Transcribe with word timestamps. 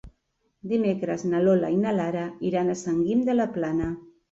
Dimecres 0.71 1.25
na 1.33 1.43
Lola 1.43 1.69
i 1.75 1.77
na 1.83 1.95
Lara 1.99 2.25
iran 2.51 2.73
a 2.73 2.79
Sant 2.83 2.99
Guim 3.07 3.25
de 3.31 3.39
la 3.39 3.49
Plana. 3.61 3.95